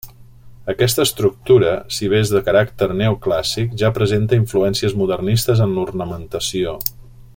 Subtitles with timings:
[0.71, 6.75] Aquesta estructura, si bé és de caràcter neoclàssic, ja presenta influències modernistes en l'ornamentació.